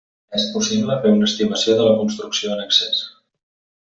És 0.37 0.45
possible 0.53 0.95
fer 1.03 1.11
una 1.17 1.27
estimació 1.31 1.75
de 1.81 1.85
la 1.91 1.93
construcció 2.01 2.53
en 2.57 2.65
excés. 2.65 3.05